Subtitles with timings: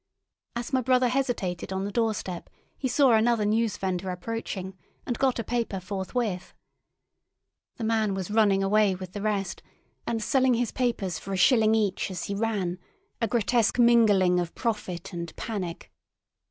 [0.55, 5.37] As my brother hesitated on the door step, he saw another newsvendor approaching, and got
[5.37, 6.55] a paper forthwith.
[7.75, 9.61] The man was running away with the rest,
[10.07, 15.13] and selling his papers for a shilling each as he ran—a grotesque mingling of profit
[15.13, 15.91] and panic.